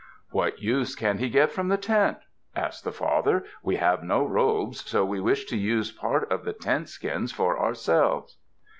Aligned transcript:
"What 0.31 0.59
use 0.63 0.95
can 0.95 1.19
he 1.19 1.29
get 1.29 1.51
from 1.51 1.67
the 1.67 1.77
tent?" 1.77 2.17
asked 2.55 2.83
the 2.83 2.91
father. 2.91 3.45
"We 3.61 3.75
have 3.75 4.01
no 4.03 4.25
robes, 4.25 4.83
so 4.83 5.05
we 5.05 5.19
wish 5.19 5.45
to 5.45 5.55
use 5.55 5.91
part 5.91 6.31
of 6.31 6.43
the 6.43 6.53
tent 6.53 6.89
skins 6.89 7.31
for 7.31 7.59
ourselves." 7.59 8.37